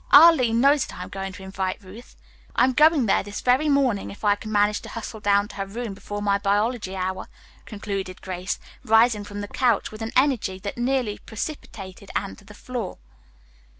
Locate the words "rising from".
8.83-9.41